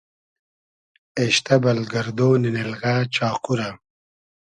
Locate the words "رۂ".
3.59-3.69